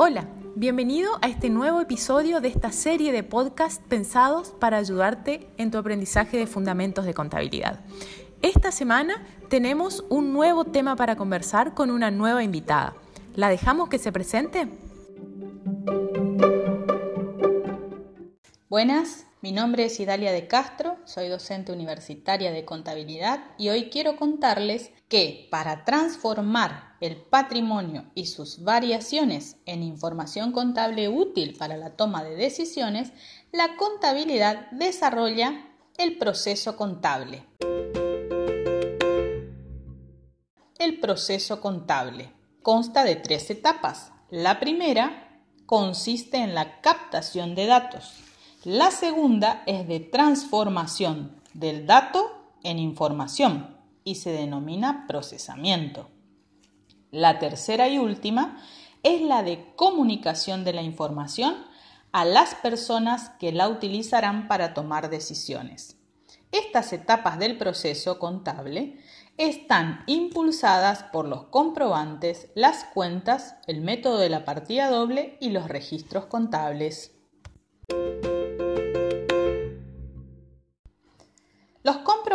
Hola, 0.00 0.28
bienvenido 0.54 1.10
a 1.22 1.26
este 1.26 1.50
nuevo 1.50 1.80
episodio 1.80 2.40
de 2.40 2.46
esta 2.46 2.70
serie 2.70 3.10
de 3.10 3.24
podcasts 3.24 3.82
pensados 3.88 4.50
para 4.50 4.76
ayudarte 4.76 5.48
en 5.56 5.72
tu 5.72 5.78
aprendizaje 5.78 6.36
de 6.36 6.46
fundamentos 6.46 7.04
de 7.04 7.14
contabilidad. 7.14 7.80
Esta 8.40 8.70
semana 8.70 9.26
tenemos 9.48 10.04
un 10.08 10.32
nuevo 10.32 10.64
tema 10.64 10.94
para 10.94 11.16
conversar 11.16 11.74
con 11.74 11.90
una 11.90 12.12
nueva 12.12 12.44
invitada. 12.44 12.94
¿La 13.34 13.48
dejamos 13.48 13.88
que 13.88 13.98
se 13.98 14.12
presente? 14.12 14.68
Buenas, 18.68 19.26
mi 19.42 19.50
nombre 19.50 19.86
es 19.86 19.98
Idalia 19.98 20.30
de 20.30 20.46
Castro, 20.46 20.96
soy 21.08 21.28
docente 21.28 21.72
universitaria 21.72 22.52
de 22.52 22.66
contabilidad 22.66 23.40
y 23.56 23.70
hoy 23.70 23.88
quiero 23.88 24.16
contarles 24.16 24.90
que 25.08 25.48
para 25.50 25.86
transformar 25.86 26.96
el 27.00 27.16
patrimonio 27.16 28.10
y 28.14 28.26
sus 28.26 28.62
variaciones 28.62 29.56
en 29.64 29.82
información 29.82 30.52
contable 30.52 31.08
útil 31.08 31.56
para 31.58 31.78
la 31.78 31.96
toma 31.96 32.22
de 32.24 32.36
decisiones, 32.36 33.12
la 33.52 33.76
contabilidad 33.76 34.70
desarrolla 34.70 35.66
el 35.96 36.18
proceso 36.18 36.76
contable. 36.76 37.46
El 40.78 41.00
proceso 41.00 41.62
contable 41.62 42.32
consta 42.62 43.04
de 43.04 43.16
tres 43.16 43.48
etapas. 43.48 44.12
La 44.30 44.60
primera 44.60 45.42
consiste 45.64 46.36
en 46.36 46.54
la 46.54 46.82
captación 46.82 47.54
de 47.54 47.66
datos. 47.66 48.28
La 48.70 48.90
segunda 48.90 49.62
es 49.64 49.88
de 49.88 49.98
transformación 49.98 51.40
del 51.54 51.86
dato 51.86 52.52
en 52.62 52.78
información 52.78 53.78
y 54.04 54.16
se 54.16 54.30
denomina 54.30 55.06
procesamiento. 55.08 56.10
La 57.10 57.38
tercera 57.38 57.88
y 57.88 57.96
última 57.96 58.62
es 59.02 59.22
la 59.22 59.42
de 59.42 59.72
comunicación 59.74 60.64
de 60.64 60.74
la 60.74 60.82
información 60.82 61.54
a 62.12 62.26
las 62.26 62.56
personas 62.56 63.30
que 63.40 63.52
la 63.52 63.70
utilizarán 63.70 64.48
para 64.48 64.74
tomar 64.74 65.08
decisiones. 65.08 65.96
Estas 66.52 66.92
etapas 66.92 67.38
del 67.38 67.56
proceso 67.56 68.18
contable 68.18 68.98
están 69.38 70.04
impulsadas 70.06 71.04
por 71.04 71.26
los 71.26 71.44
comprobantes, 71.44 72.50
las 72.54 72.84
cuentas, 72.84 73.56
el 73.66 73.80
método 73.80 74.18
de 74.18 74.28
la 74.28 74.44
partida 74.44 74.90
doble 74.90 75.38
y 75.40 75.52
los 75.52 75.68
registros 75.68 76.26
contables. 76.26 77.17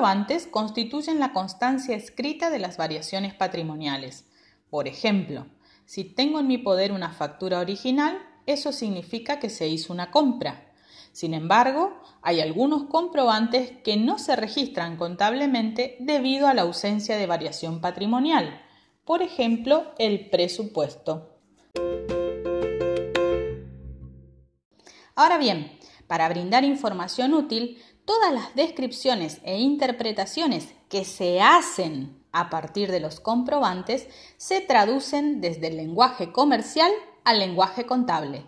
Comprobantes 0.00 0.46
constituyen 0.46 1.20
la 1.20 1.34
constancia 1.34 1.94
escrita 1.94 2.48
de 2.48 2.58
las 2.58 2.78
variaciones 2.78 3.34
patrimoniales. 3.34 4.24
Por 4.70 4.88
ejemplo, 4.88 5.44
si 5.84 6.04
tengo 6.04 6.40
en 6.40 6.46
mi 6.46 6.56
poder 6.56 6.90
una 6.90 7.12
factura 7.12 7.60
original, 7.60 8.18
eso 8.46 8.72
significa 8.72 9.38
que 9.38 9.50
se 9.50 9.68
hizo 9.68 9.92
una 9.92 10.10
compra. 10.10 10.72
Sin 11.12 11.34
embargo, 11.34 12.00
hay 12.22 12.40
algunos 12.40 12.84
comprobantes 12.84 13.72
que 13.84 13.98
no 13.98 14.18
se 14.18 14.36
registran 14.36 14.96
contablemente 14.96 15.98
debido 16.00 16.48
a 16.48 16.54
la 16.54 16.62
ausencia 16.62 17.18
de 17.18 17.26
variación 17.26 17.82
patrimonial. 17.82 18.62
Por 19.04 19.20
ejemplo, 19.20 19.92
el 19.98 20.30
presupuesto. 20.30 21.36
Ahora 25.14 25.36
bien, 25.36 25.78
para 26.06 26.26
brindar 26.30 26.64
información 26.64 27.34
útil, 27.34 27.76
todas 28.04 28.32
las 28.32 28.54
descripciones 28.54 29.40
e 29.44 29.58
interpretaciones 29.58 30.68
que 30.88 31.04
se 31.04 31.40
hacen 31.40 32.20
a 32.32 32.50
partir 32.50 32.90
de 32.90 33.00
los 33.00 33.20
comprobantes 33.20 34.08
se 34.36 34.60
traducen 34.60 35.40
desde 35.40 35.68
el 35.68 35.76
lenguaje 35.76 36.32
comercial 36.32 36.90
al 37.24 37.38
lenguaje 37.38 37.86
contable. 37.86 38.46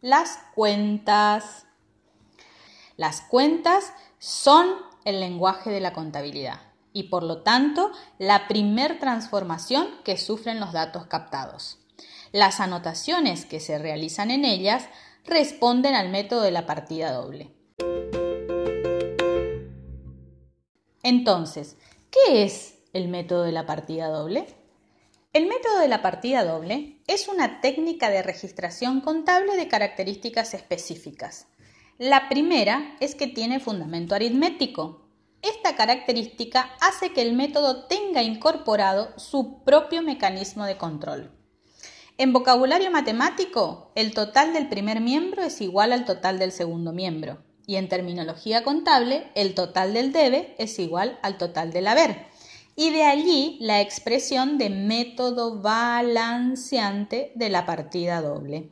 Las 0.00 0.38
cuentas. 0.54 1.66
Las 2.96 3.20
cuentas 3.22 3.92
son 4.18 4.68
el 5.04 5.20
lenguaje 5.20 5.70
de 5.70 5.80
la 5.80 5.92
contabilidad 5.92 6.60
y 6.92 7.04
por 7.04 7.22
lo 7.22 7.42
tanto 7.42 7.90
la 8.18 8.48
primer 8.48 8.98
transformación 8.98 9.88
que 10.04 10.18
sufren 10.18 10.60
los 10.60 10.72
datos 10.72 11.06
captados. 11.06 11.78
Las 12.32 12.60
anotaciones 12.60 13.44
que 13.46 13.60
se 13.60 13.78
realizan 13.78 14.30
en 14.30 14.44
ellas 14.44 14.88
responden 15.24 15.94
al 15.94 16.10
método 16.10 16.42
de 16.42 16.50
la 16.50 16.66
partida 16.66 17.12
doble. 17.12 17.59
Entonces, 21.02 21.76
¿qué 22.10 22.44
es 22.44 22.74
el 22.92 23.08
método 23.08 23.44
de 23.44 23.52
la 23.52 23.64
partida 23.64 24.08
doble? 24.08 24.46
El 25.32 25.46
método 25.46 25.78
de 25.78 25.88
la 25.88 26.02
partida 26.02 26.44
doble 26.44 27.00
es 27.06 27.28
una 27.28 27.60
técnica 27.62 28.10
de 28.10 28.22
registración 28.22 29.00
contable 29.00 29.56
de 29.56 29.68
características 29.68 30.52
específicas. 30.52 31.46
La 31.98 32.28
primera 32.28 32.96
es 33.00 33.14
que 33.14 33.28
tiene 33.28 33.60
fundamento 33.60 34.14
aritmético. 34.14 35.06
Esta 35.40 35.74
característica 35.74 36.70
hace 36.80 37.12
que 37.12 37.22
el 37.22 37.32
método 37.32 37.86
tenga 37.86 38.22
incorporado 38.22 39.18
su 39.18 39.62
propio 39.64 40.02
mecanismo 40.02 40.66
de 40.66 40.76
control. 40.76 41.30
En 42.18 42.34
vocabulario 42.34 42.90
matemático, 42.90 43.90
el 43.94 44.12
total 44.12 44.52
del 44.52 44.68
primer 44.68 45.00
miembro 45.00 45.42
es 45.42 45.62
igual 45.62 45.92
al 45.92 46.04
total 46.04 46.38
del 46.38 46.52
segundo 46.52 46.92
miembro 46.92 47.38
y 47.70 47.76
en 47.76 47.88
terminología 47.88 48.64
contable, 48.64 49.28
el 49.36 49.54
total 49.54 49.94
del 49.94 50.12
debe 50.12 50.56
es 50.58 50.80
igual 50.80 51.20
al 51.22 51.38
total 51.38 51.72
del 51.72 51.86
haber. 51.86 52.26
Y 52.74 52.90
de 52.90 53.04
allí 53.04 53.58
la 53.60 53.80
expresión 53.80 54.58
de 54.58 54.70
método 54.70 55.60
balanceante 55.60 57.30
de 57.36 57.48
la 57.48 57.66
partida 57.66 58.22
doble. 58.22 58.70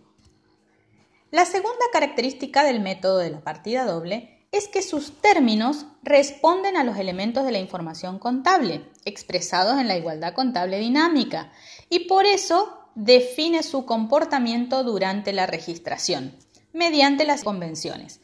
La 1.31 1.45
segunda 1.45 1.85
característica 1.93 2.65
del 2.65 2.81
método 2.81 3.19
de 3.19 3.31
la 3.31 3.41
partida 3.41 3.85
doble 3.85 4.45
es 4.51 4.67
que 4.67 4.83
sus 4.83 5.21
términos 5.21 5.87
responden 6.03 6.77
a 6.77 6.83
los 6.83 6.97
elementos 6.97 7.45
de 7.45 7.53
la 7.53 7.61
información 7.61 8.19
contable, 8.19 8.85
expresados 9.05 9.79
en 9.79 9.87
la 9.87 9.97
igualdad 9.97 10.35
contable 10.35 10.81
dinámica, 10.81 11.53
y 11.89 12.09
por 12.09 12.27
eso 12.27 12.81
define 12.97 13.63
su 13.63 13.87
comportamiento 13.87 14.83
durante 14.83 15.33
la 15.33 15.47
registración, 15.47 16.35
mediante 16.73 17.25
las 17.25 17.45
convenciones. 17.45 18.23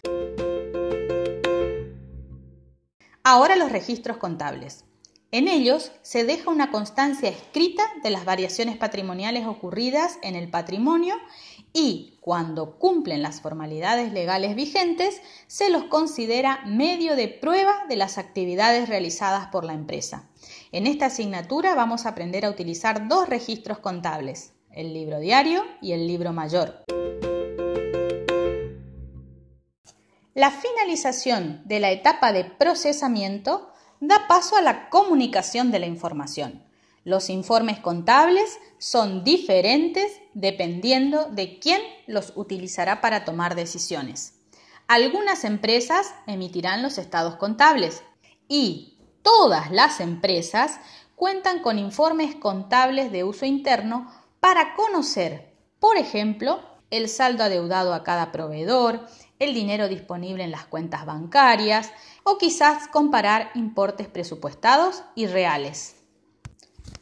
Ahora 3.35 3.57
los 3.57 3.73
registros 3.73 4.19
contables. 4.19 4.85
En 5.33 5.49
ellos 5.49 5.91
se 6.03 6.23
deja 6.23 6.53
una 6.53 6.71
constancia 6.71 7.29
escrita 7.29 7.83
de 8.05 8.11
las 8.11 8.25
variaciones 8.25 8.77
patrimoniales 8.77 9.45
ocurridas 9.45 10.21
en 10.23 10.37
el 10.37 10.49
patrimonio 10.49 11.17
y, 11.73 12.17
cuando 12.21 12.79
cumplen 12.79 13.23
las 13.23 13.41
formalidades 13.41 14.13
legales 14.13 14.55
vigentes, 14.55 15.21
se 15.49 15.69
los 15.69 15.83
considera 15.87 16.61
medio 16.65 17.17
de 17.17 17.27
prueba 17.27 17.75
de 17.89 17.97
las 17.97 18.19
actividades 18.19 18.89
realizadas 18.89 19.49
por 19.49 19.65
la 19.65 19.73
empresa. 19.73 20.31
En 20.71 20.87
esta 20.87 21.07
asignatura 21.07 21.75
vamos 21.75 22.07
a 22.07 22.11
aprender 22.11 22.47
a 22.47 22.51
utilizar 22.51 23.09
dos 23.09 23.29
registros 23.29 23.81
contables, 23.81 24.53
el 24.71 24.95
libro 24.95 25.19
diario 25.19 25.65
y 25.83 25.91
el 25.91 26.07
libro 26.07 26.33
mayor. 26.33 26.85
La 30.35 30.51
finalización 30.51 31.63
de 31.65 31.79
la 31.79 31.93
etapa 31.93 32.33
de 32.33 32.45
procesamiento 32.45 33.71
da 34.01 34.27
paso 34.27 34.57
a 34.57 34.63
la 34.63 34.91
comunicación 34.91 35.71
de 35.71 35.79
la 35.79 35.87
información. 35.87 36.65
Los 37.05 37.31
informes 37.31 37.79
contables 37.79 38.59
son 38.79 39.23
diferentes 39.23 40.11
dependiendo 40.33 41.27
de 41.27 41.61
quién 41.61 41.81
los 42.09 42.33
utilizará 42.35 43.01
para 43.01 43.25
tomar 43.25 43.55
decisiones. 43.55 44.41
Algunas 44.89 45.45
empresas 45.45 46.13
emitirán 46.27 46.83
los 46.83 46.99
estados 46.99 47.37
contables 47.37 48.03
y 48.49 48.99
todas 49.23 49.71
las 49.71 50.01
empresas 50.01 50.81
cuentan 51.15 51.61
con 51.61 51.79
informes 51.79 52.35
contables 52.35 53.13
de 53.13 53.23
uso 53.23 53.47
interno 53.47 54.13
para 54.41 54.75
conocer, 54.75 55.55
por 55.79 55.97
ejemplo, 55.97 56.61
el 56.91 57.09
saldo 57.09 57.45
adeudado 57.45 57.95
a 57.95 58.03
cada 58.03 58.33
proveedor, 58.33 59.07
el 59.39 59.55
dinero 59.55 59.89
disponible 59.89 60.45
en 60.45 60.51
las 60.51 60.67
cuentas 60.67 61.07
bancarias 61.07 61.91
o 62.23 62.39
quizás 62.39 62.89
comparar 62.89 63.51
importes 63.55 64.09
presupuestados 64.09 65.03
y 65.15 65.27
reales. 65.27 65.97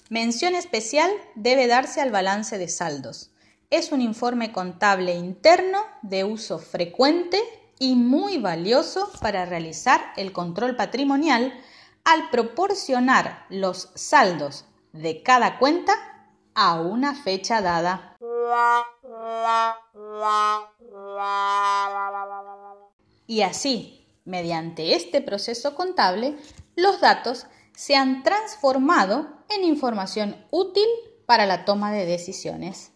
Mención 0.09 0.55
especial 0.55 1.11
debe 1.35 1.67
darse 1.67 2.01
al 2.01 2.11
balance 2.11 2.59
de 2.59 2.69
saldos. 2.69 3.31
Es 3.71 3.93
un 3.93 4.03
informe 4.03 4.53
contable 4.53 5.15
interno 5.15 5.79
de 6.03 6.25
uso 6.25 6.59
frecuente 6.59 7.41
y 7.79 7.95
muy 7.95 8.39
valioso 8.39 9.11
para 9.21 9.47
realizar 9.47 10.13
el 10.17 10.33
control 10.33 10.77
patrimonial 10.77 11.55
al 12.05 12.29
proporcionar 12.31 13.47
los 13.49 13.91
saldos 13.95 14.67
de 14.93 15.23
cada 15.23 15.59
cuenta 15.59 15.95
a 16.55 16.81
una 16.81 17.15
fecha 17.15 17.63
dada. 17.63 18.17
Y 23.27 23.43
así, 23.43 24.07
mediante 24.25 24.95
este 24.95 25.21
proceso 25.21 25.75
contable, 25.75 26.37
los 26.77 27.01
datos 27.01 27.47
se 27.75 27.97
han 27.97 28.23
transformado 28.23 29.29
en 29.49 29.65
información 29.65 30.37
útil 30.51 30.87
para 31.27 31.47
la 31.47 31.65
toma 31.65 31.93
de 31.93 32.07
decisiones. 32.07 32.93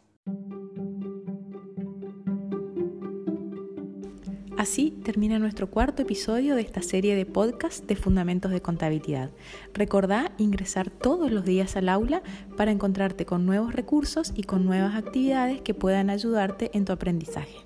Así 4.56 4.90
termina 4.90 5.38
nuestro 5.38 5.70
cuarto 5.70 6.02
episodio 6.02 6.56
de 6.56 6.62
esta 6.62 6.80
serie 6.80 7.14
de 7.14 7.26
podcast 7.26 7.84
de 7.84 7.94
Fundamentos 7.94 8.50
de 8.50 8.62
Contabilidad. 8.62 9.30
Recordá 9.74 10.32
ingresar 10.38 10.90
todos 10.90 11.30
los 11.30 11.44
días 11.44 11.76
al 11.76 11.90
aula 11.90 12.22
para 12.56 12.70
encontrarte 12.70 13.26
con 13.26 13.44
nuevos 13.44 13.74
recursos 13.74 14.32
y 14.34 14.44
con 14.44 14.64
nuevas 14.64 14.94
actividades 14.94 15.60
que 15.60 15.74
puedan 15.74 16.08
ayudarte 16.08 16.70
en 16.72 16.86
tu 16.86 16.92
aprendizaje. 16.92 17.65